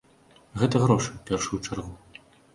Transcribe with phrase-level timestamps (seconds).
[0.61, 1.93] Гэта грошы, у першую чаргу.